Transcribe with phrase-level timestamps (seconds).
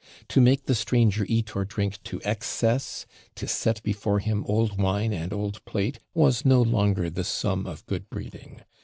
[0.29, 3.05] To make the stranger eat or drink to excess,
[3.35, 7.85] to set before him old wine and old plate, was no longer the sum of
[7.85, 8.61] good breeding.